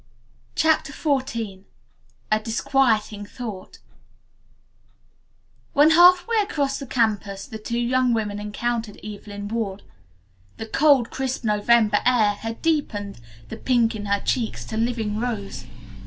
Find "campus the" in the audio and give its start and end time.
6.87-7.59